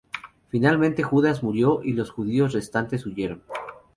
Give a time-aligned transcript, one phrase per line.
[0.49, 3.43] Finalmente Judas murió y los judíos restantes huyeron.